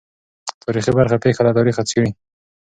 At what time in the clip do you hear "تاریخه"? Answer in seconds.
1.57-1.81